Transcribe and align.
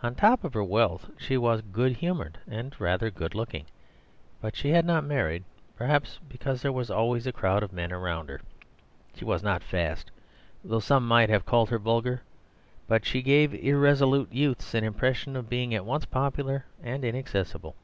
On 0.00 0.14
top 0.14 0.44
of 0.44 0.54
her 0.54 0.62
wealth 0.62 1.10
she 1.18 1.36
was 1.36 1.60
good 1.60 1.96
humoured 1.96 2.38
and 2.46 2.80
rather 2.80 3.10
good 3.10 3.34
looking; 3.34 3.66
but 4.40 4.54
she 4.54 4.68
had 4.68 4.84
not 4.86 5.02
married, 5.04 5.42
perhaps 5.74 6.20
because 6.28 6.62
there 6.62 6.70
was 6.70 6.88
always 6.88 7.26
a 7.26 7.32
crowd 7.32 7.64
of 7.64 7.72
men 7.72 7.90
around 7.92 8.28
her. 8.28 8.40
She 9.16 9.24
was 9.24 9.42
not 9.42 9.64
fast 9.64 10.12
(though 10.62 10.78
some 10.78 11.04
might 11.04 11.30
have 11.30 11.46
called 11.46 11.70
her 11.70 11.80
vulgar), 11.80 12.22
but 12.86 13.04
she 13.04 13.22
gave 13.22 13.54
irresolute 13.54 14.32
youths 14.32 14.72
an 14.72 14.84
impression 14.84 15.34
of 15.34 15.48
being 15.48 15.74
at 15.74 15.84
once 15.84 16.04
popular 16.04 16.66
and 16.80 17.04
inaccessible. 17.04 17.74